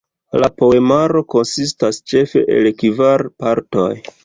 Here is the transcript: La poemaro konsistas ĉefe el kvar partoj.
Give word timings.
La 0.43 0.47
poemaro 0.61 1.21
konsistas 1.35 2.01
ĉefe 2.13 2.43
el 2.57 2.73
kvar 2.83 3.27
partoj. 3.45 3.89